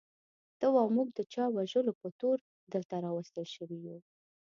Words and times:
ته 0.59 0.65
وا 0.75 0.83
موږ 0.95 1.07
د 1.17 1.19
چا 1.33 1.45
د 1.51 1.53
وژلو 1.57 1.93
په 2.01 2.07
تور 2.19 2.37
دلته 2.73 2.95
راوستل 3.05 3.45
شوي 3.55 3.79
یو. 3.87 3.97